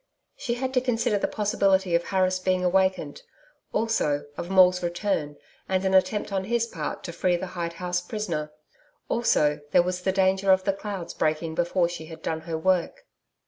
[0.35, 3.21] She had to consider the possibility of Harris being awakened;
[3.71, 5.37] also, of Maule's return
[5.69, 8.51] and an attempt on his part to free the hide house prisoner.
[9.09, 13.05] Also there was the danger of the clouds breaking before she had done her work.